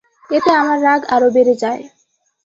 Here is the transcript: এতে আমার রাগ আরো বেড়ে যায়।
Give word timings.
এতে 0.29 0.51
আমার 0.53 0.77
রাগ 0.83 1.01
আরো 1.15 1.27
বেড়ে 1.35 1.55
যায়। 1.55 1.83